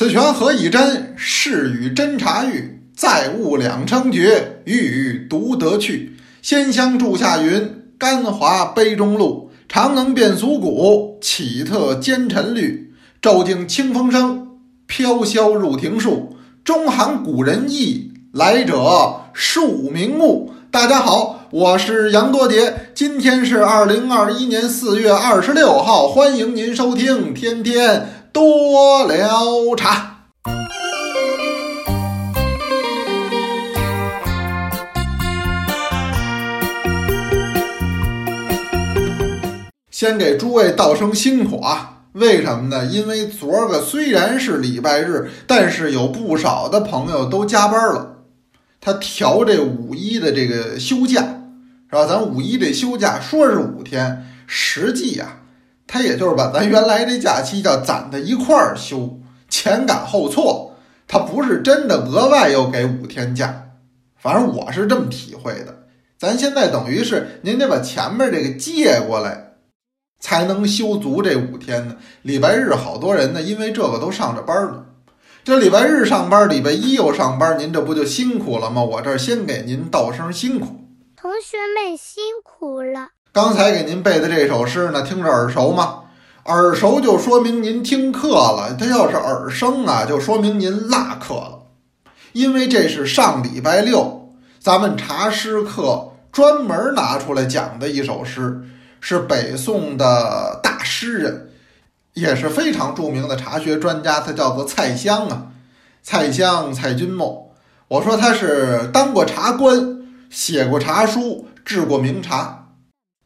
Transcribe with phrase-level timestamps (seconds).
[0.00, 1.12] 此泉何以真？
[1.14, 6.16] 是与真茶玉，再悟两称绝，欲与独得趣。
[6.40, 9.50] 仙香柱下云，甘华杯中露。
[9.68, 12.94] 常能辨俗骨，岂特奸臣虑？
[13.20, 14.52] 骤惊清风生，
[14.86, 16.34] 飘萧入庭树。
[16.64, 20.54] 中含古人意，来者庶民目。
[20.70, 30.16] 大家好，我是杨多杰，今天是二零二一年四月二十六号，欢迎您收听天天多聊茶。
[39.90, 42.04] 先给诸位道声辛苦啊！
[42.12, 42.86] 为什么呢？
[42.86, 48.16] 因为昨儿个虽然是礼拜日，但是有不少的朋友都加班了。
[48.80, 51.20] 他调这五一的这个休假，
[51.90, 52.06] 是吧？
[52.06, 55.40] 咱五一这休假说是五天，实际呀，
[55.92, 60.76] 他也就是把咱原来这假期叫攒在一块儿休，前赶后错，
[61.08, 63.72] 他不是真的额外又给五天假。
[64.16, 65.88] 反正我是这么体会的。
[66.16, 69.48] 咱现在等于是您得把前面这个借过来。
[70.20, 71.96] 才能休足这五天呢。
[72.20, 74.84] 礼拜日好多人呢，因为这个都上着班呢。
[75.42, 78.82] 这礼拜日上班，礼拜一又上班，您这不就辛苦了吗？
[78.82, 80.66] 我这儿先给您道声辛苦。
[81.16, 83.08] 同学们辛苦了。
[83.32, 86.00] 刚才给您背的这首诗呢，听着耳熟吗？
[86.46, 88.74] 耳熟就说明您听课了。
[88.76, 91.62] 它要是耳生啊，就说明您落课了。
[92.32, 98.62] 因为这是上礼拜六咱们茶诗课专门拿出来讲的一首诗。
[99.00, 101.50] 是北宋的大诗人，
[102.14, 105.46] 也是非常著名的茶学专家，他叫做蔡襄啊，
[106.02, 107.52] 蔡襄、蔡君谟。
[107.86, 112.59] 我说他是当过茶官，写过茶书，制过名茶。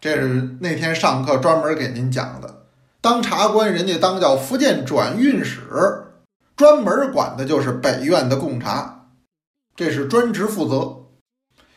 [0.04, 2.66] 这是那天上课专门给您讲的。
[3.00, 5.62] 当茶官，人家当叫福建转运使，
[6.54, 9.06] 专门管的就是北院的贡茶，
[9.74, 11.06] 这是专职负责。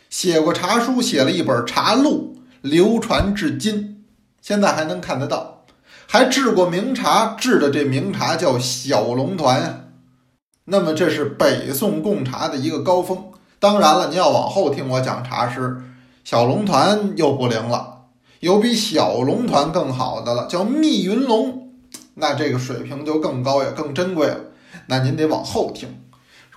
[0.09, 2.35] 写过茶书，写了一本《茶录》。
[2.61, 4.03] 流传至今，
[4.41, 5.63] 现在还能看得到，
[6.05, 9.93] 还制过名茶，制的这名茶叫小龙团。
[10.65, 13.31] 那么这是北宋贡茶的一个高峰。
[13.57, 15.81] 当然了，您要往后听我讲茶诗，
[16.25, 17.96] 小龙团又不灵了，
[18.39, 21.73] 有比小龙团更好的了，叫密云龙，
[22.15, 24.37] 那这个水平就更高也更珍贵了。
[24.87, 25.89] 那您得往后听，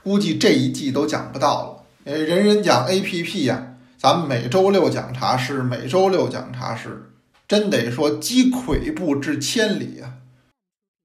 [0.03, 1.85] 估计这一季都讲不到了。
[2.05, 3.67] 呃，人人讲 A P P 呀。
[3.99, 7.11] 咱们每周六讲茶诗，每周六讲茶诗，
[7.47, 10.15] 真得说积跬步至千里啊！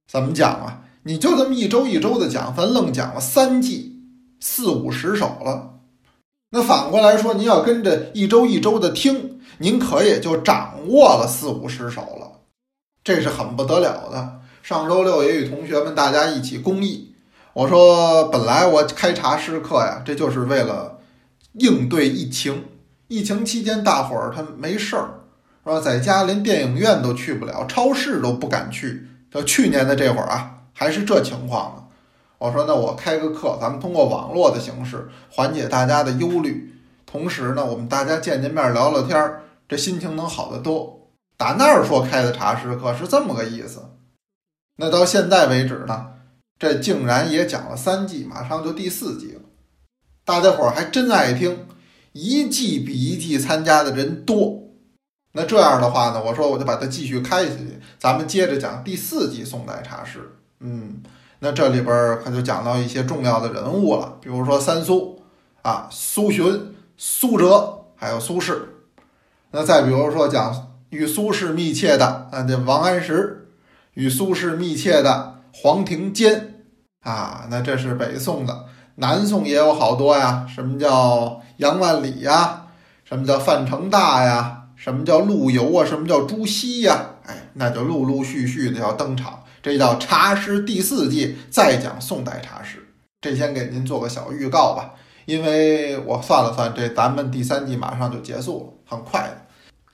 [0.09, 0.84] 怎么讲啊？
[1.03, 4.00] 你就这么一周一周的讲，咱愣讲了三季，
[4.40, 5.75] 四五十首了。
[6.55, 12.31] 那反过来说，您要跟着一周一周的听，您可也就掌握了四五十首了，
[13.03, 14.39] 这是很不得了的。
[14.63, 17.13] 上周六也与同学们大家一起公益，
[17.51, 20.99] 我说本来我开茶诗课呀，这就是为了
[21.55, 22.63] 应对疫情。
[23.09, 25.25] 疫情期间，大伙儿他没事儿，
[25.66, 25.81] 是吧？
[25.81, 29.05] 在家连电影院都去不了，超市都不敢去。
[29.29, 31.83] 到去年的这会儿啊，还是这情况呢。
[32.45, 36.75] 我说，那我开个课，咱们通过网络的形式缓解大家的忧虑，
[37.06, 41.09] 同时呢，我们大家见见面聊聊天儿，这心情能好得多。
[41.38, 43.81] 打那儿说开的茶室课是这么个意思。
[44.78, 46.11] 那到现在为止呢，
[46.59, 49.41] 这竟然也讲了三季，马上就第四季了，
[50.23, 51.66] 大家伙儿还真爱听。
[52.13, 54.69] 一季比一季参加的人多，
[55.34, 56.23] 那这样的话呢？
[56.23, 60.31] 我说我就把它继续开下去，咱们接着讲第四季宋代茶室。
[60.61, 61.03] 嗯，
[61.40, 65.22] 那这里边可就讲到一些重要的人物了，比如说三苏
[65.62, 68.56] 啊，苏洵、苏辙，还有苏轼。
[69.51, 73.16] 那再比如说讲与苏轼密切的啊，这王安石；
[73.94, 76.66] 与苏轼密切的黄庭坚
[77.01, 78.66] 啊，那这是北宋的。
[78.96, 82.67] 南宋也有好多呀，什么叫杨万里呀？
[83.03, 84.63] 什么叫范成大呀？
[84.75, 85.85] 什么叫陆游啊？
[85.85, 87.06] 什么叫朱熹呀？
[87.25, 89.44] 哎，那就陆陆续续的要登场。
[89.66, 92.88] 这叫茶诗第四季，再讲宋代茶诗。
[93.20, 94.94] 这先给您做个小预告吧，
[95.26, 99.41] 因为我算了算，这咱们第三季马上就结束了，很快的。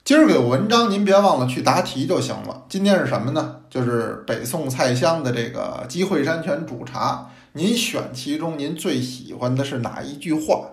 [0.03, 2.65] 今儿个有文章，您别忘了去答题就行了。
[2.67, 3.61] 今天是什么呢？
[3.69, 7.29] 就是北宋蔡襄的这个《集会山泉煮茶》。
[7.53, 10.71] 您选其中您最喜欢的是哪一句话？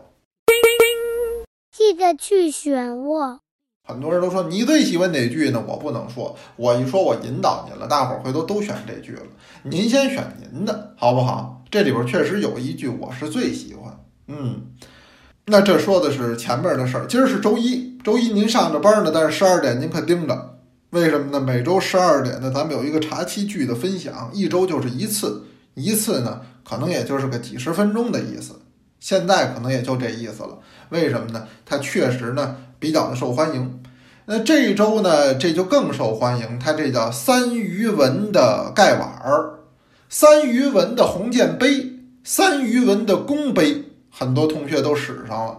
[1.70, 3.38] 记得去选哦。
[3.88, 5.64] 很多人都说你最喜欢哪句呢？
[5.66, 9.22] 我不能说，我一说我引导您了，大伙儿回头都选这句了。
[9.62, 11.64] 您先选您的好不好？
[11.70, 13.98] 这里边确实有一句我是最喜欢。
[14.26, 14.66] 嗯，
[15.46, 17.06] 那这说的是前面的事儿。
[17.06, 20.58] 今儿是周一，周一您上着班呢，但是十二点您可盯着，
[20.90, 21.40] 为什么呢？
[21.40, 25.44] 每周十二点呢，咱们有一个茶七句的分享，一周就是一次。
[25.74, 28.60] 一次呢可能也就是个几十分钟的意思。
[29.00, 30.58] 现在可能也就这意思了。
[30.90, 31.46] 为什么呢？
[31.64, 33.80] 它确实呢比较的受欢迎。
[34.26, 36.58] 那这一周呢，这就更受欢迎。
[36.58, 39.60] 它这叫三鱼纹的盖碗儿，
[40.08, 41.92] 三鱼纹的红箭杯，
[42.22, 45.58] 三鱼纹的弓杯，很多同学都使上了。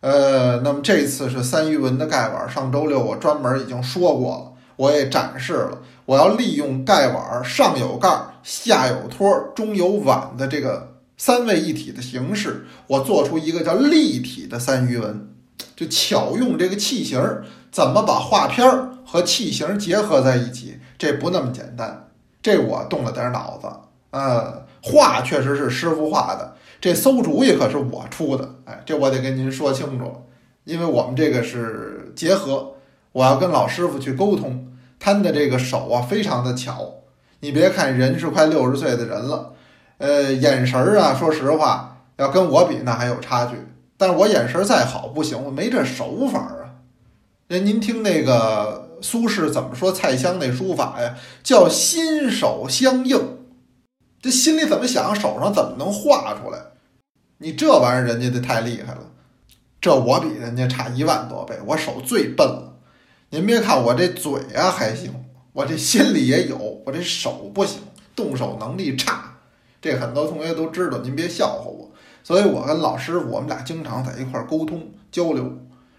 [0.00, 2.48] 呃，那么这次是三鱼纹的盖碗。
[2.48, 5.78] 上周六我专门已经说过了，我也展示了。
[6.04, 8.08] 我要利用盖碗上有盖、
[8.42, 15.33] 下有托、中有碗的这个三位一体的形式，我做出一个叫立体的三鱼纹，
[15.74, 17.44] 就巧用这个器型儿。
[17.70, 20.78] 怎么把画片儿和器型结合在一起？
[20.96, 22.08] 这不那么简单，
[22.40, 23.66] 这我动了点脑子。
[24.10, 28.48] 呃，画确实是师傅画的，这馊主意可是我出的。
[28.64, 30.24] 哎，这我得跟您说清楚，
[30.62, 32.74] 因为我们这个是结合，
[33.10, 34.72] 我要跟老师傅去沟通。
[35.00, 36.94] 他的这个手啊，非常的巧。
[37.40, 39.52] 你别看人是快六十岁的人了，
[39.98, 43.56] 呃，眼神儿啊，说实话，要跟我比那还有差距。
[43.96, 46.82] 但是我眼神再好不行，我没这手法啊。
[47.48, 51.14] 那您听那个苏轼怎么说蔡襄那书法呀？
[51.42, 53.38] 叫心手相应，
[54.20, 56.58] 这心里怎么想，手上怎么能画出来？
[57.38, 59.10] 你这玩意儿人家就太厉害了，
[59.80, 62.78] 这我比人家差一万多倍，我手最笨了。
[63.30, 65.12] 您别看我这嘴啊还行，
[65.52, 66.56] 我这心里也有，
[66.86, 67.80] 我这手不行，
[68.16, 69.36] 动手能力差。
[69.82, 71.83] 这很多同学都知道，您别笑话我。
[72.24, 75.58] 所以我跟老师我们俩经常在一块儿沟通交流。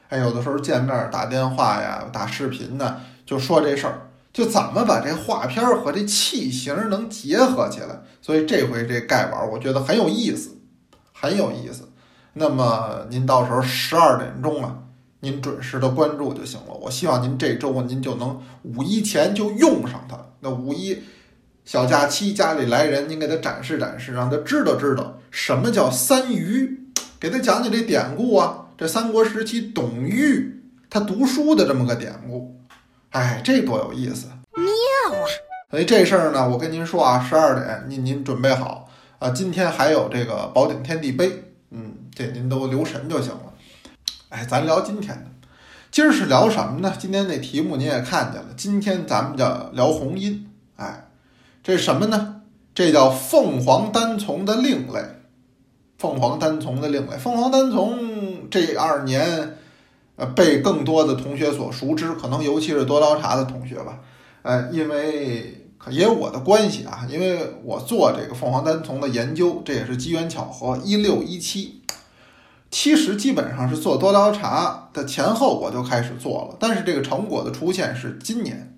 [0.09, 8.01] 哎，有的时候见面打电话呀、打视频呢，就说这事儿，就怎么把这画片儿和这器型能结合起来。
[8.21, 10.57] 所以这回这盖碗，我觉得很有意思，
[11.13, 11.89] 很有意思。
[12.33, 14.79] 那么您到时候十二点钟啊，
[15.19, 16.73] 您准时的关注就行了。
[16.73, 20.17] 我希望您这周您就能五一前就用上它。
[20.39, 21.01] 那五一
[21.65, 26.79] 小假期家里来人，您给他展示展示，让他知道知道什么叫三余，
[27.19, 28.67] 给他讲讲这典故啊。
[28.77, 32.55] 这三国时期，董玉他读书的这么个典故，
[33.09, 35.25] 哎，这多有意思，妙啊！
[35.71, 43.53] 所以这事儿呢，我跟您说啊，十二点您您准备好啊，今天还有这个宝鼎天地杯，嗯，这您都留神就行了。
[44.29, 45.25] 哎，咱聊今天的，
[45.89, 46.93] 今儿是聊什么呢？
[46.99, 51.04] 今天那题目您也看见了，今天咱们叫聊红音，哎，
[51.65, 52.43] 这什么呢？
[52.75, 55.01] 这叫凤凰单丛的另类。
[55.97, 59.57] 凤凰单丛的另类，凤凰单丛这二年，
[60.15, 63.97] 呃，被更多的同学所熟知，可能尤其是多刀茶的同学吧，
[64.43, 71.81] 呃，因为也有我的关系啊，因为我做这个凤凰单丛的研究，这也是机缘巧合，一六一七，
[72.69, 78.77] 其实基本上是做多刀茶的前后我就开始做了，但是这个成果的出现是今年，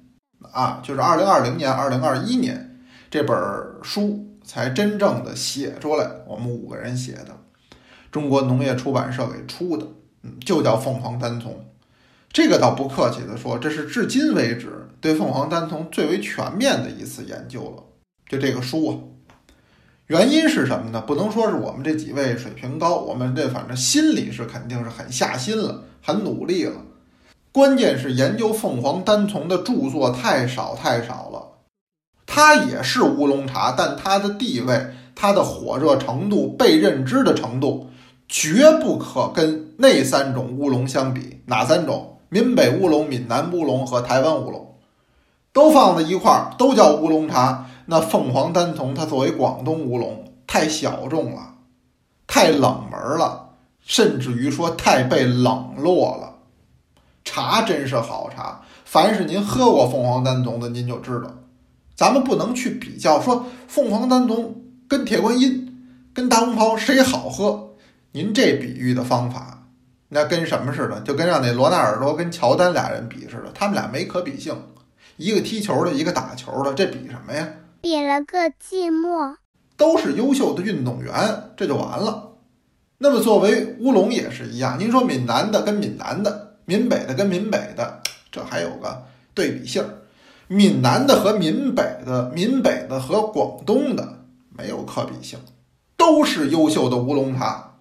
[0.53, 2.66] 啊，就是二零二零年、二零二一年
[3.09, 3.37] 这本
[3.81, 4.23] 书。
[4.47, 7.37] 才真正的写出来，我们五个人写的，
[8.09, 9.85] 中国农业出版社给出的，
[10.23, 11.65] 嗯，就叫凤凰单丛。
[12.31, 17.83] 这个倒不客气的说，这是至今为止对凤凰单丛最为全面的一次研究了。
[18.29, 18.95] 就这个书啊，
[20.05, 21.03] 原因是什么呢？
[21.05, 26.81] 不能说是我们这几位水平高，我们这反正心里是肯定是很下心了，很努力了。
[27.51, 31.46] 关键是研究凤凰单丛的著作太少太少了。
[32.27, 37.89] 它也是乌龙茶，但它的地位、它的火热程度、被认知的程度，
[38.27, 41.41] 绝不可跟那三种乌龙相比。
[41.45, 42.19] 哪三种？
[42.29, 44.75] 闽北乌龙、闽南乌龙和台湾乌龙，
[45.53, 47.65] 都放在一块儿，都叫乌龙茶。
[47.85, 51.53] 那凤凰单丛，它作为广东乌龙，太小众了，
[52.27, 56.33] 太冷门了，甚至于说太被冷落了。
[57.23, 61.31] 茶真是好茶，凡是您喝过凤凰单丛的，您就知道。
[61.97, 64.55] 咱们不能去比较，说凤凰单丛
[64.87, 65.75] 跟铁观音、
[66.13, 67.71] 跟大红袍谁好喝？
[68.11, 69.63] 您这比喻的方法，
[70.09, 71.01] 那跟什么似的？
[71.01, 74.55] 就跟让那罗纳尔多跟乔丹俩人比似的，他们俩没可比性，
[75.17, 77.47] 一个踢球的，一个打球的，这比什么呀？
[77.81, 79.35] 比了个寂寞。
[79.75, 81.13] 都是优秀的运动员，
[81.57, 82.33] 这就完了。
[82.99, 88.01] 那么作为乌龙也是一样，您说闽南的跟闽南的，闽北的跟闽北的，
[88.31, 89.89] 这还有个对比性儿。
[90.47, 95.37] 闽南的和闽北的，闽北的和广东的没有可比性，
[95.97, 97.75] 都是优秀的乌龙茶。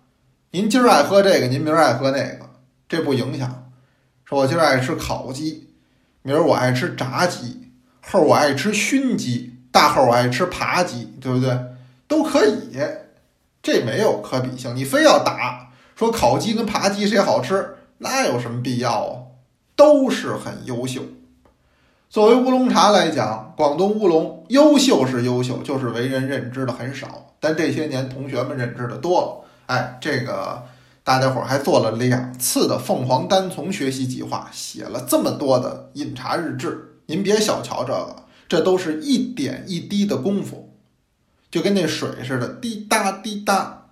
[0.50, 2.50] 您今儿爱喝这个，您明儿爱喝那个，
[2.88, 3.70] 这不影响。
[4.24, 5.68] 说我今儿爱吃烤鸡，
[6.22, 7.70] 明儿我爱吃炸鸡，
[8.00, 11.56] 后儿我爱吃熏鸡，大后儿我爱吃扒鸡，对不对？
[12.08, 12.76] 都可以，
[13.62, 14.74] 这没有可比性。
[14.74, 19.22] 你非要打说烤鸡跟扒鸡谁好吃，那有什么必要啊？
[19.76, 21.02] 都是很优秀。
[22.08, 27.34] 作为乌龙茶来讲，广东乌龙优秀是优秀，就是为人认知的很少。
[27.40, 30.62] 但这些年同学们认知的多了，哎，这个
[31.04, 37.00] 大家伙还做了两次的凤凰单丛学习计划，写了这么多的饮茶日志。
[37.06, 38.16] 您别小瞧这个，
[38.48, 40.74] 这都是一点一滴的功夫，
[41.50, 43.88] 就跟那水似的，滴答滴答。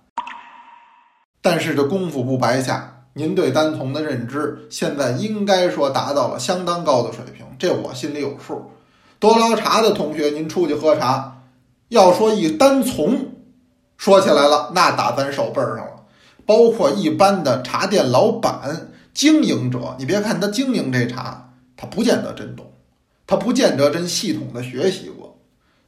[1.41, 2.93] 但是这功夫不白下。
[3.17, 8.71] 您对单丛的认知，现在应该说达到了相当高的水平，这我心里有数。
[9.19, 11.41] 多捞茶的同学，您出去喝茶，
[11.89, 13.31] 要说一单从，
[13.97, 16.05] 说起来了，那打咱手背上了。
[16.45, 22.71] 包括一般的茶店老板、经营者，你别看他经营这茶，他不见得真懂，
[23.25, 25.39] 他不见得真系统的学习过。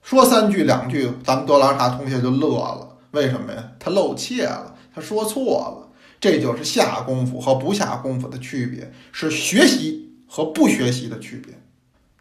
[0.02, 3.72] 说三句两句，咱们多捞茶同学就乐了，为什么呀？
[3.78, 5.88] 他露怯了，他说错了。
[6.20, 11.54] 这就是下功夫和不下功夫的区别，是学习和不学习的区别。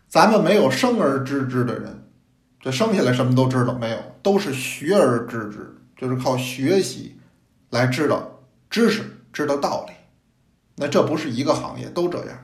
[0.08, 2.04] 咱们没有生而知之的人，
[2.60, 3.98] 这生下来什么都知道没有？
[4.22, 7.18] 都是学而知之，就是靠学习
[7.70, 9.94] 来知道知识、知道道理。
[10.76, 12.38] 那这不是一个行业都这样。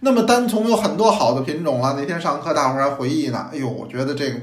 [0.00, 1.94] 那么单丛有很多好的品种了。
[1.98, 4.40] 那天上课大伙儿还回忆呢，哎呦，我觉得这个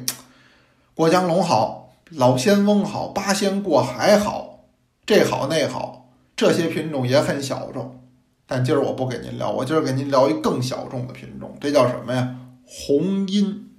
[0.93, 4.65] 过江龙好，老仙翁好，八仙过海好，
[5.05, 6.09] 这好那好。
[6.35, 8.04] 这些品种也很小众，
[8.47, 12.35] 但今儿我不给您聊，我今儿给您聊一更小众的品种，这叫什么呀？
[12.63, 13.69] 红阴。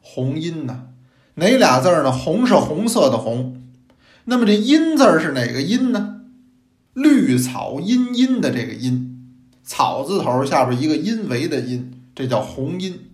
[0.00, 0.88] 红阴呢？
[1.34, 2.10] 哪俩字儿呢？
[2.10, 3.62] 红是红色的红，
[4.24, 6.22] 那么这阴字儿是哪个阴呢？
[6.92, 13.10] 绿草茵茵的这个茵，草字头下边一个因为的因，这叫红阴。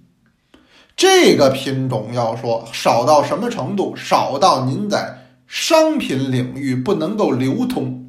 [0.96, 3.94] 这个品种要说少到什么程度？
[3.94, 8.07] 少到您在商品领域不能够流通。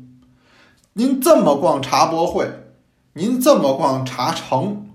[0.94, 2.50] 您这么逛茶博会，
[3.14, 4.90] 您这么逛茶城，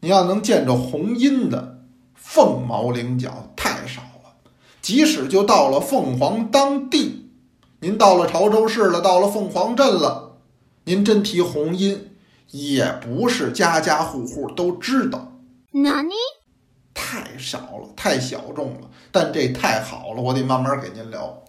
[0.00, 1.80] 您要能见着红音的
[2.14, 4.32] 凤毛麟角，太少了。
[4.80, 7.30] 即使就到了凤凰当地，
[7.80, 10.38] 您到了潮州市了，到了凤凰镇了，
[10.84, 12.16] 您真提红音，
[12.50, 15.32] 也不是家家户户都知道。
[15.72, 16.14] 哪里？
[16.94, 18.88] 太少了，太小众了。
[19.12, 21.42] 但这太好了，我得慢慢给您聊。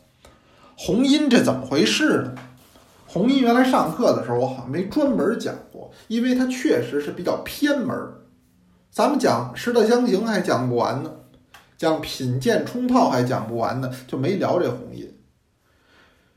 [0.77, 2.35] 红音这怎么回事呢？
[3.13, 8.13] 红阴原来上课的时候，我好像没专门讲过，因为它确实是比较偏门儿。
[8.89, 11.11] 咱们讲师德相形还讲不完呢，
[11.77, 15.13] 讲品鉴冲泡还讲不完呢，就没聊这红印。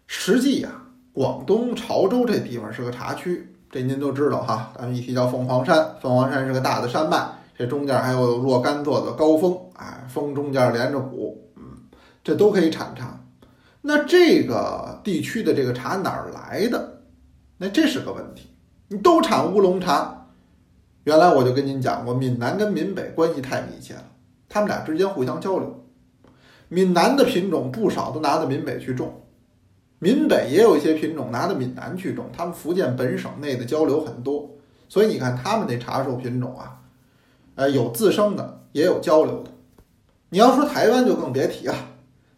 [0.09, 0.69] 实际呀，
[1.13, 4.73] 广东潮州这地方是个茶区，这您都知道哈。
[4.77, 7.25] 咱们一提叫凤凰山，凤凰山是个大的山脉，
[7.57, 11.63] 这中间还有若干座的高峰，哎，峰中间连着谷，嗯，
[12.25, 13.21] 这都可以产茶。
[13.87, 17.03] 那这个地区的这个茶哪儿来的？
[17.59, 18.49] 那这是个问题。
[18.89, 20.29] 你都产乌龙茶，
[21.03, 24.05] 原来我就跟您讲过，闽南跟闽北关系太密切了，
[24.49, 25.85] 他们俩之间互相交流。
[26.69, 29.21] 闽南的品种不少都拿到闽北去种，
[29.99, 32.31] 闽北也有一些品种拿到闽南去种。
[32.35, 34.49] 他们福建本省内的交流很多，
[34.89, 36.81] 所以你看他们那茶树品种啊，
[37.57, 39.51] 呃，有自生的，也有交流的。
[40.31, 41.75] 你要说台湾就更别提了。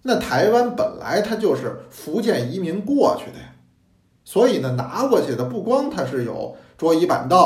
[0.06, 3.56] 那台湾本来它就是福建移民过去的呀，
[4.24, 7.38] 所以呢，拿过去的不光它是有桌椅板凳，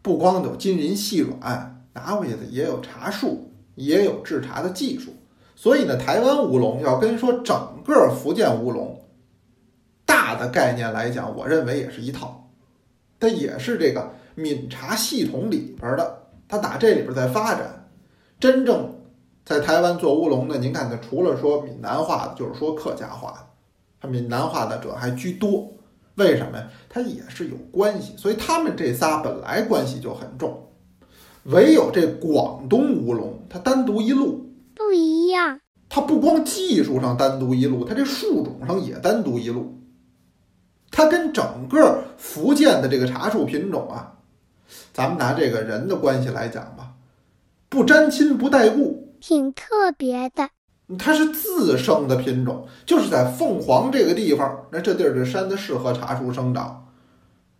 [0.00, 5.12] 不光有金银细软，拿过去的也有茶树，也有制茶的技术。
[5.56, 9.04] 所以呢，台湾乌龙要跟说整个福建乌龙
[10.06, 12.48] 大的概念来讲，我认为也是一套，
[13.18, 17.88] 它也是这个闽茶系统里边的，它打这里边在发展，
[18.38, 18.94] 真正。
[19.48, 23.46] 在台湾做乌龙的，您看，他除了说闽南话的，就是说客家话的，
[23.98, 25.72] 他闽南话的者还居多。
[26.16, 26.68] 为什么呀？
[26.90, 30.68] 它也是有关系，所以他们这仨本来关系就很重。
[31.44, 35.58] 唯有这广东乌龙，它单独一路不一样。
[35.88, 39.80] 它不光技术上单独一路，它这树种上也单独一路。
[40.90, 44.12] 它跟整个福建的这个茶树品种啊，
[44.92, 46.92] 咱们拿这个人的关系来讲吧，
[47.70, 48.97] 不沾亲不带故。
[49.20, 50.48] 挺特别的，
[50.98, 56.86] 它是自生的品种，就是在凤凰这个地方，那这地儿这山它适合茶树生长。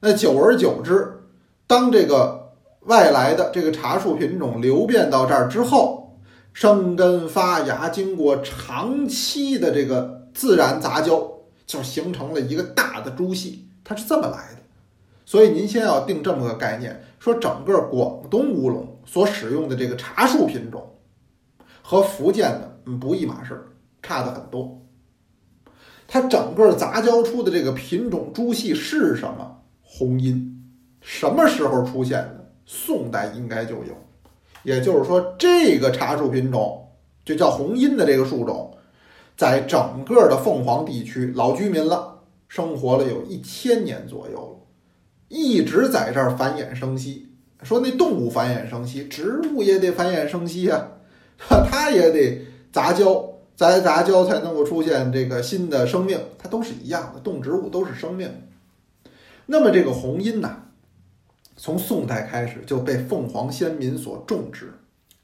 [0.01, 1.21] 那久而久之，
[1.67, 6.19] 当这个外来的这个茶树品种流变到这儿之后，
[6.53, 11.29] 生根发芽，经过长期的这个自然杂交，
[11.67, 14.59] 就形成了一个大的株系，它是这么来的。
[15.27, 20.95] 所以您先要定这么个概念，说整个广东乌龙所使用的这个茶树品种。
[21.91, 23.65] 和福建的嗯不一码事儿，
[24.03, 24.79] 差的很多。
[26.07, 29.63] 它整个杂交出的这个品种株系是什么？
[29.81, 32.53] 红阴，什么时候出现的？
[32.67, 33.97] 宋代应该就有，
[34.65, 36.87] 也就是说，这个茶树品种
[37.25, 38.71] 就叫红荫的这个树种，
[39.35, 42.19] 在整个的凤凰地区老居民了，
[42.49, 44.59] 生活了有一千年左右了，
[45.29, 47.33] 一直在这儿繁衍生息。
[47.63, 50.87] 说那动物繁衍生息，植物也得繁衍生息呀、
[51.71, 58.31] 它也得杂交，再杂交才能够出现这个新的生命，它都是一样的，动植物都是生命。
[59.47, 60.65] 那么这个红荫呐，
[61.57, 64.75] 从宋代开始就被凤凰先民所种植，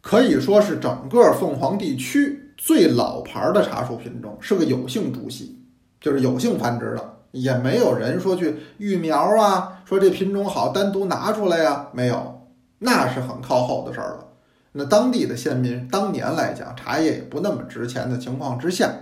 [0.00, 5.59] 可以说是整个凤凰地区最老牌的茶树品种，是个有性株系，
[6.00, 14.28] 就是有性繁殖的，也没有人说去育苗啊，说这品种好单独拿出来呀，没有，那是很靠后的事儿了。
[14.76, 18.93] 那当地的先民当年来讲，茶叶也不那么值钱的情况之下，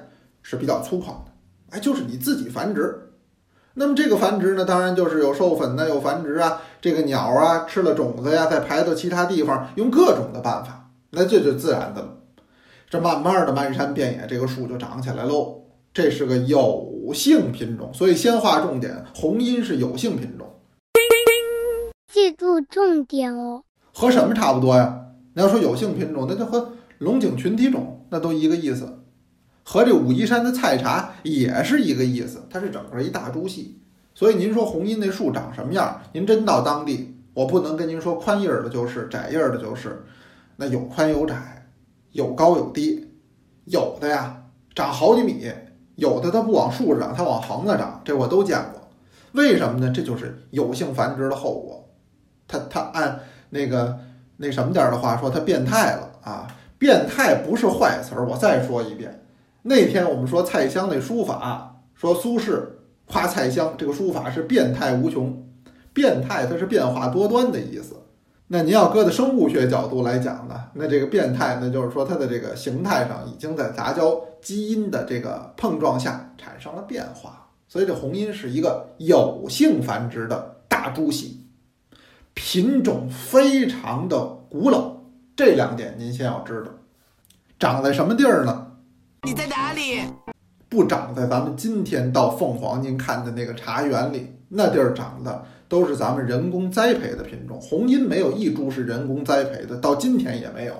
[0.43, 1.33] 是比较粗犷的，
[1.71, 3.09] 哎，就是你自己繁殖。
[3.73, 12.09] 那么这个繁殖呢，当然就是有授粉呢，有繁殖啊，这个鸟啊吃了种子呀，再排到其他地方，用各种的办法，那这就自然的了。
[12.91, 15.63] 这慢慢的漫山遍野，这个树就长起来喽。
[15.95, 20.47] 这是个有性品种，所以先划重点，红荫是有性品种，
[22.13, 23.63] 记住重点哦。
[23.95, 24.99] 和什么差不多呀？
[25.35, 29.01] 你要说有性品种，那就和龙井群体种那都一个意思，
[29.65, 33.79] 和这武夷山的菜茶也是一个意思，它是整个一大株系。
[34.15, 36.03] 所以您说红荫那树长什么样？
[36.13, 40.05] 您真到当地，我不能跟您说宽叶儿的就是，窄叶儿的就是，
[40.57, 41.67] 那有宽有窄，
[42.11, 43.09] 有高有低，
[43.65, 44.43] 有的呀
[44.75, 45.51] 长好几米，
[45.97, 48.83] 有的它不往树上长，它往横了长，这我都见过。
[49.33, 49.91] 为什么呢？
[49.95, 51.89] 这就是有性繁殖的后果。
[52.47, 53.99] 它它按那个
[54.43, 56.49] 那什么点儿的话说，它变态了啊！
[56.77, 59.25] 变态不是坏词儿，我再说一遍。
[59.63, 62.61] 那天我们说蔡襄那书法，说苏轼
[63.07, 65.47] 夸蔡襄这个书法是变态无穷，
[65.93, 67.95] 变态它是变化多端的意思。
[68.49, 81.42] 那您要搁在生物学角度来讲呢，那这个变态呢，就是说它的这个形态上已经在杂交基因的这个碰撞下产生了变化，所以这红荫是一个有性繁殖的大株系，
[82.35, 84.97] 品种非常的古老。
[85.35, 86.71] 这两点您先要知道，
[87.59, 88.73] 长在什么地儿呢？
[89.23, 90.03] 你在哪里？
[90.69, 97.61] 不长在咱们今天到凤凰您看的那个茶园里，那地儿长的都是咱们人工栽培的品种。
[97.61, 100.75] 红荫没有一株是人工栽培的，到今天也没有。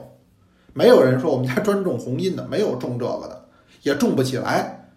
[0.75, 3.49] 没有人说我们家专种红荫的，没有种这个的，
[3.83, 4.91] 也种不起来。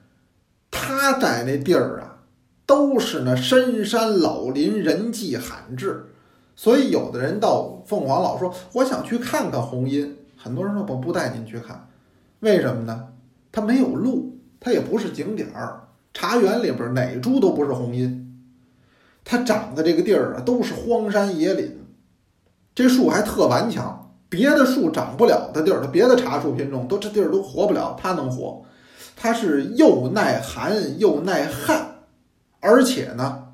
[0.71, 2.23] 他在那地儿啊，
[2.65, 6.05] 都是那深山老林，人迹罕至。
[6.55, 11.87] 所以有的人到凤凰老说我想去看看红荫，很多人说我不带您去看，
[12.39, 13.07] 为什么呢？
[13.51, 15.81] 它没有路，它也不是景点儿。
[16.13, 18.41] 茶园里边哪株都不是红荫，
[19.25, 21.77] 它长的这个地儿啊都是荒山野岭，
[22.73, 28.63] 这树还特顽强，别的树长不了的地儿，它别的茶树品种都这地儿都活不了，它能活。
[29.17, 31.95] 它是又耐寒又耐旱，
[32.59, 33.44] 而且呢，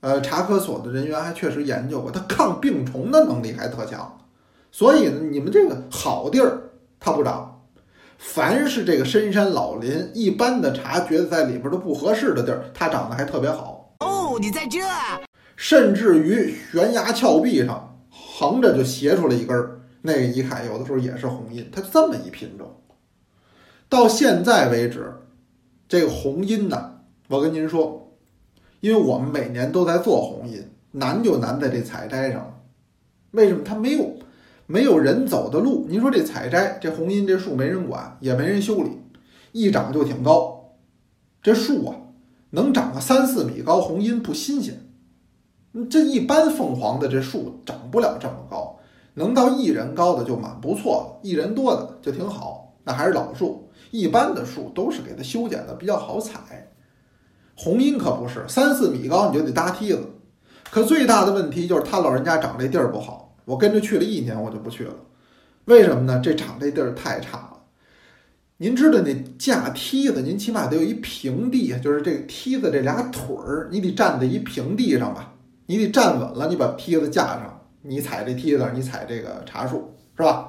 [0.00, 4.18] 呃，茶科所的人员还确实研究过，它抗病虫的能力还特强。
[4.72, 7.62] 所以呢，你们这个好地儿它不长，
[8.18, 13.94] 凡是这个深山老林，一般的茶觉得在里边都不合适的地儿，它长得还特别好。
[14.00, 15.20] 哦，你在这啊！
[15.56, 22.66] 甚至于悬崖峭壁上横着就斜出来一根儿，那个一看有的时候也是红印，它这么一品种。
[23.88, 25.12] 到现在为止，
[25.86, 27.99] 这个红印呢，我跟您说，
[28.80, 32.54] 因为我们每年都在做红荫，难就难在这采摘上了。
[33.32, 33.62] 为什么？
[33.64, 34.16] 它没有
[34.66, 35.86] 没有人走的路。
[35.88, 38.90] 您说这采摘这红荫这树没人管，也没人修理，
[39.52, 40.74] 一长就挺高。
[41.42, 41.96] 这树啊，
[42.50, 44.86] 能长个三四米高，红荫不新鲜。
[45.88, 48.78] 这一般凤凰的这树长不了这么高，
[49.14, 52.74] 能到一人高的就蛮不错了，一人多的就挺好。
[52.82, 56.69] 那还是老树，一般的树都是给它修剪的比较好采。
[57.62, 60.00] 红荫可不是三四米高你就得搭梯子，
[60.70, 63.36] 可最大的问题就是他老人家长这地儿不好。
[63.44, 64.94] 我跟着去了一年，我就不去了。
[65.66, 66.18] 为什么呢？
[66.24, 67.58] 这长这地儿太差了。
[68.56, 75.34] 您知道那架梯子，您起码得有一平地，就是这梯子这俩腿儿，你得站在一平地上吧？
[75.66, 80.48] 你得站稳了，你把梯子架上，你踩这梯子，你踩这个茶树，是吧？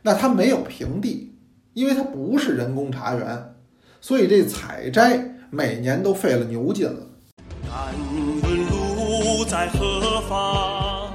[0.00, 1.36] 那它没有平地，
[1.74, 3.54] 因为它不是人工茶园，
[4.00, 7.00] 所以这采摘每年都费了牛劲了。
[9.46, 11.12] 在何方？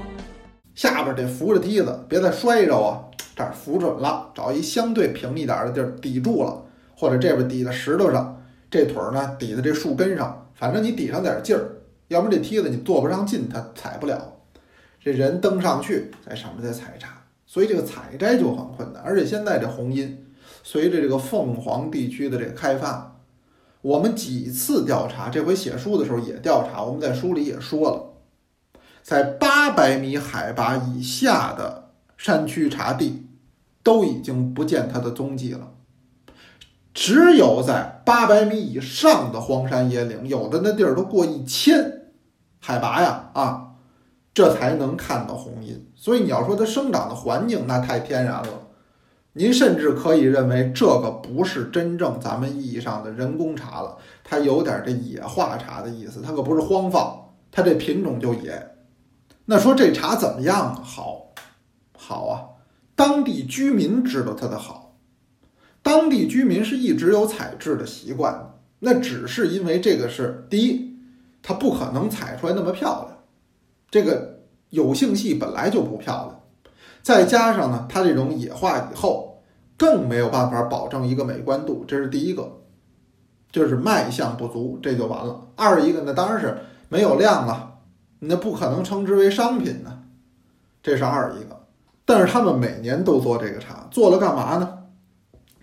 [0.74, 3.04] 下边得扶着梯子，别再摔着啊！
[3.36, 6.64] 这儿扶准了，找一相对平一点的地儿抵住了，
[6.96, 11.70] 或者这边抵在石头上，这腿儿呢抵在这树根上，反正你抵上点劲儿，
[12.08, 14.36] 要不这梯子你坐不上劲，它踩不了。
[15.04, 19.04] 这人登上去，在上面再采茶，所以这个采摘就很困难。
[19.04, 20.26] 而且现在这红阴，
[20.64, 23.19] 随着这个凤凰地区的这个开发，
[23.82, 33.26] 我们几次调查，这回写书的时候也调查，我们在书里也说了，在八百米海拔以下的山区茶地，
[33.82, 35.72] 都已经不见它的踪迹了。
[36.94, 42.10] 只有在八百米以上的荒山野岭，有的那地儿都过一千
[42.60, 43.76] 海拔呀啊，
[44.34, 45.90] 这才能看到红阴。
[45.96, 48.50] 所以你要说它生长的环境，那太天然了。
[49.40, 57.18] 您甚至可以认为这个不是真正咱们意义上的人工茶了，它有点这野化茶的意思，它可不是荒放，
[57.50, 58.72] 它这品种就野。
[59.46, 60.76] 那说这茶怎么样？
[60.84, 61.32] 好，
[61.98, 62.44] 好啊，
[62.98, 64.98] 当地居民知道它的好。
[65.82, 71.00] 当地居民是一直有采制的习惯，那只是因为这个是第一，
[71.42, 73.18] 它不可能采出来那么漂亮，
[73.90, 76.42] 这个有性系本来就不漂亮，
[77.02, 79.29] 再加上呢，它这种野化以后
[79.80, 82.60] 更没有办法保证一个美观度，这是第一个，
[83.50, 85.48] 就是卖相不足，这就完了。
[85.56, 86.58] 二一个呢，当然是
[86.90, 87.80] 没有量了，
[88.20, 90.04] 那不可能称之为商品呢，
[90.84, 91.66] 这是二一个。
[92.04, 94.80] 但是他们每年都做这个茶，做了干嘛呢？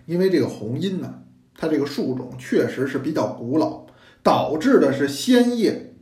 [0.05, 1.21] 因为这个红阴呢，
[1.55, 3.85] 它这个树种确实是比较古老，
[4.23, 5.93] 导致的是鲜叶，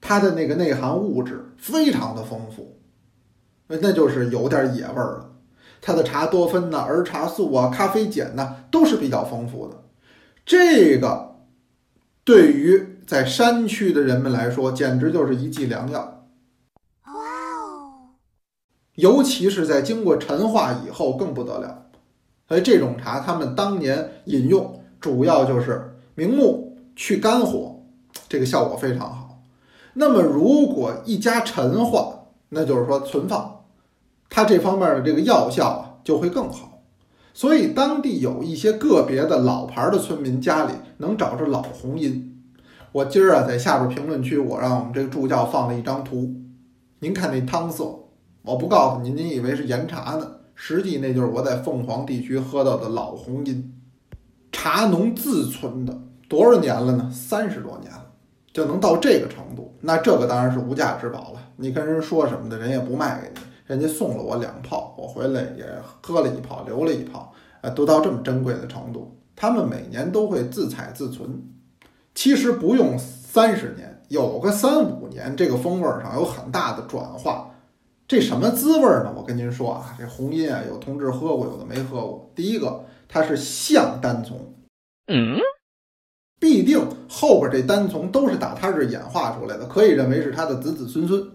[0.00, 2.78] 它的那个内含物质非常的丰富，
[3.66, 5.31] 那就是有点野味儿了。
[5.82, 9.82] 它的茶多酚呐、儿茶素啊、咖啡碱呐，都是比较丰富的。
[10.46, 11.34] 这个
[12.24, 16.24] 对于在山区的人们来说，简直就是一剂良药。
[17.06, 18.14] 哇哦！
[18.94, 21.86] 尤其是在经过陈化以后，更不得了。
[22.48, 27.82] 所以这种茶，他们当年饮用主要就是明目去肝火，
[28.28, 29.40] 这个效果非常好。
[29.94, 33.61] 那么如果一加陈化，那就是说存放，
[34.34, 36.80] 它这方面的这个药效啊就会更好。
[37.34, 42.42] 所以当地有一些个别的老牌的村民家里能找着老红阴。
[42.92, 46.34] 我今儿啊在下边评论区，我让我们这个助教放了一张图，
[47.00, 47.84] 您看那汤色，
[48.40, 50.26] 我不告诉您，您以为是岩茶呢。
[50.54, 53.74] 实际那就是我在凤凰地区喝到的老红阴，
[54.50, 57.10] 茶农自存的多少年了呢？
[57.12, 58.06] 三十多年了，
[58.52, 61.40] 就能到这个程度，那这个当然是无价之宝了。
[61.56, 65.64] 你跟人说什么的，人也不卖给你，人家送了我两泡，我回来也
[66.00, 69.16] 喝了一泡，留了一泡，啊，都到这么珍贵的程度。
[69.34, 71.42] 他们每年都会自采自存，
[72.14, 77.48] 其实不用三十年，有个三五年，这个风味上有很大的转化。
[78.06, 79.12] 这什么滋味呢？
[79.16, 82.30] 我跟您说啊，这红音啊，有同志喝过，有的没喝过。
[82.34, 84.54] 第一个，它是像单丛，
[85.06, 85.38] 嗯，
[86.38, 91.26] 必定后边这单丛都是打它这演化出来的，可以认为是它的子子孙孙。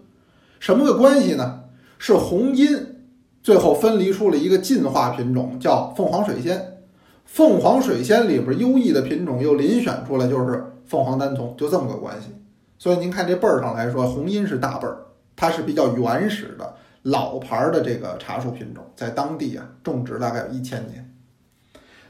[0.60, 1.64] 什么个关系呢？
[1.98, 3.04] 是红阴
[3.42, 6.78] 最后分离出了一个进化品种，叫凤凰水仙。
[7.24, 12.28] 凤凰水仙里边优异的品种又遴选出来，就是凤凰单丛，就这么个关系。
[12.78, 15.04] 所以您看这辈儿上来说，红阴是大辈儿。
[15.36, 21.14] 它是比较原始的老牌的这个茶树品种，在当地啊种植大概有一千年。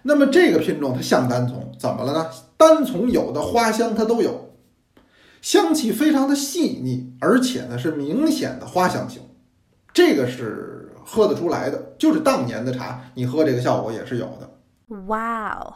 [0.02, 2.30] 那么这个品种它像单丛，怎么了呢？
[2.56, 4.54] 单丛有的花香它都有，
[5.42, 9.20] 香气非常的细腻，而且呢是明显的花香型，
[9.92, 11.94] 这个是喝得出来的。
[11.98, 14.96] 就是当年的茶，你喝这个效果也是有的。
[15.06, 15.74] 哇哦！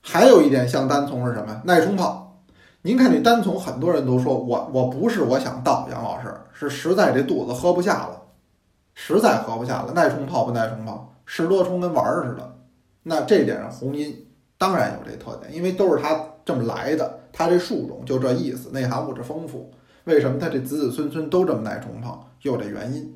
[0.00, 1.60] 还有一点像单丛是什么？
[1.64, 2.22] 耐冲泡。
[2.82, 8.22] 您看这单丛，很多人都说我我不是我想倒，杨老师是实在这肚子喝不下了，
[8.94, 12.56] 实在喝不下了，耐冲泡不耐冲泡，十多冲跟玩儿似的。
[13.02, 19.72] 那这点上红音当然有这特点，因为都是它这么来的，它这树种就这意思，内含物质丰富。
[20.04, 22.30] 为什么它这子子孙孙都这么耐冲泡？
[22.42, 23.12] 有这原因。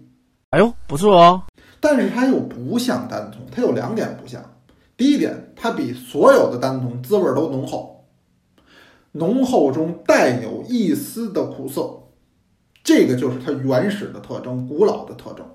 [0.90, 1.42] 不错哦。
[1.78, 4.42] 但是它又不像单丛，它有两点不像。
[4.96, 8.04] 第一点，它比所有的单丛滋味都浓厚。
[9.12, 11.88] 浓厚中带有一丝的苦涩，
[12.82, 15.46] 这个就是它原始的特征，古老的特征。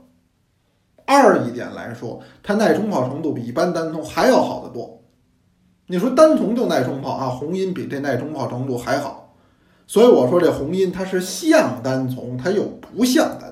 [1.05, 5.01] 二一点来说，它耐冲泡程度比一般单丛还要好得多。
[5.87, 9.35] 你说单丛就耐冲泡啊，红音比这耐冲泡程度还好，
[9.85, 13.44] 所以我说这红音它是像单丛，它又不像单，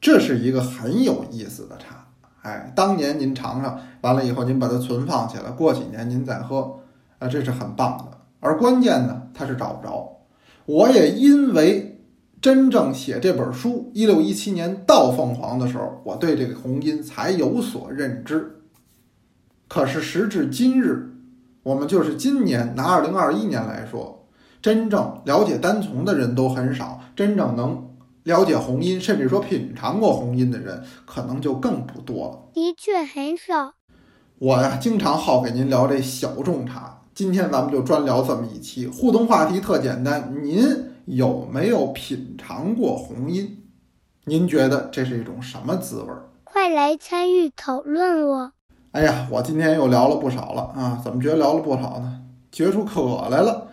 [0.00, 2.06] 这是一个很有意思的茶。
[2.42, 6.78] 哎，当年您尝尝完了以后，您把它存放起来，过几年您再喝，
[7.18, 8.18] 啊，这是很棒的。
[8.40, 10.16] 而关键呢，它是找不着。
[10.64, 12.00] 我也因为
[12.40, 18.62] 真正写这本书，一六一七年到凤凰的时候，我对这个红音才有所认知。
[19.66, 21.10] 可是时至今日，
[21.64, 24.26] 我们就是今年拿二零二一年来说，
[24.62, 27.87] 真正了解单丛的人都很少，真正能
[28.28, 32.38] 了解红音，甚至说品尝过红音的人，可能就更不多了。
[32.52, 33.72] 的确很少。
[34.38, 40.62] 我呀，经常好给您聊这小众茶，今天咱们就专聊这么一期，互动话题特简单，您
[41.06, 43.64] 有没有品尝过红音？
[44.26, 46.28] 您觉得这是一种什么滋味儿？
[46.44, 48.52] 快来参与讨论哦！
[48.92, 51.00] 哎呀，我今天又聊了不少了啊！
[51.02, 52.20] 怎么觉得聊了不少呢？
[52.52, 53.68] 觉出渴来了，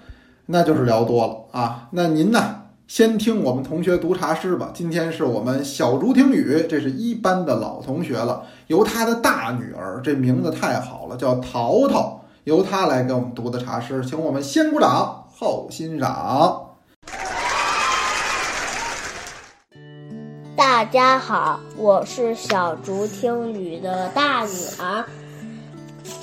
[0.45, 1.89] 那就是聊多了啊。
[1.91, 4.69] 那您呢，先听我们同学读茶诗吧。
[4.71, 16.75] 今天是我们小竹听雨，这是一班的老同学了，由他的大女儿，这名字太好了，叫淘淘，由她来给我们读的茶诗，请我们先鼓掌后欣赏。
[20.55, 25.03] 大家好，我是小竹听雨的大女儿。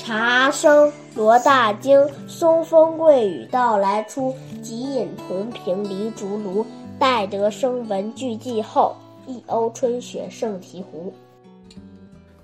[0.05, 4.35] 茶声罗大经，松风桂雨到来初。
[4.61, 6.67] 即饮同瓶离竹炉，
[6.99, 8.97] 待得声闻俱寂后，
[9.29, 11.13] 一瓯春雪胜醍醐。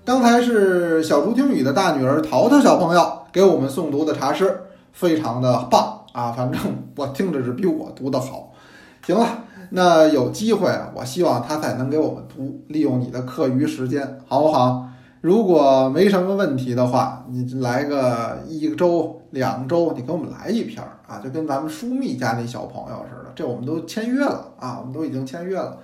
[0.05, 4.61] 刚才是小竹听雨的大女儿淘淘小朋友给我们诵读的茶诗，
[4.93, 6.31] 非常的棒啊！
[6.31, 6.61] 反正
[6.95, 8.53] 我听着是比我读的好。
[9.05, 9.27] 行了。
[9.71, 14.88] 那有机会，我希望他再能给我们读，利用你的课余时间，好不好？
[15.21, 25.77] 如果没什么问题的话，你来个一周、两周，你给我们来一篇啊，就跟咱们舒密家那小朋友似的，这我们都签约了啊，我们都已经签约了。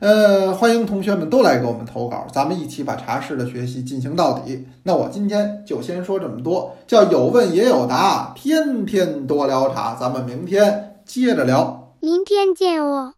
[0.00, 4.66] 呃，欢迎同学们都来给我们投稿，咱们一起把茶室的学习进行到底。
[4.82, 13.14] 那我今天就先说这么多，叫有问也有答，天天多聊茶，咱们明天接着聊，明天见哦。